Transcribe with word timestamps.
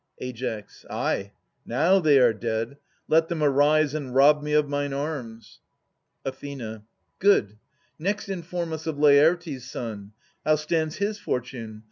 Ai. 0.19 0.33
Ay, 0.89 1.31
now 1.63 1.99
they 1.99 2.17
are 2.17 2.33
dead. 2.33 2.77
Let 3.07 3.27
them 3.27 3.43
arise 3.43 3.93
and 3.93 4.15
rob 4.15 4.41
me 4.41 4.53
of 4.53 4.67
mine 4.67 4.93
arms! 4.93 5.59
Ath. 6.25 6.43
Good. 7.19 7.59
Next 7.99 8.27
inform 8.27 8.73
us 8.73 8.87
of 8.87 8.97
Laertes' 8.97 9.65
son; 9.69 10.13
How 10.43 10.55
stands 10.55 10.95
his 10.95 11.19
fortune 11.19 11.79